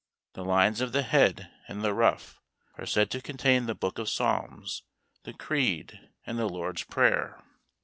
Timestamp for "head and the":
1.03-1.93